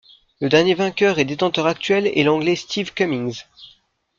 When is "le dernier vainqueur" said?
0.39-1.19